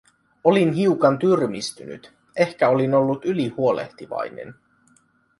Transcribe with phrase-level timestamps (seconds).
[0.43, 4.55] Olin hiukan tyrmistynyt, ehkä olin ollut ylihuolehtivainen.